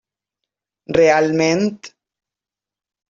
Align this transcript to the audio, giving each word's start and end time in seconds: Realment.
Realment. 0.97 1.77